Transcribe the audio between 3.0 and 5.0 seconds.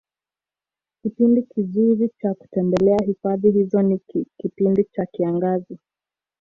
hifadhi hiyo ni kipindi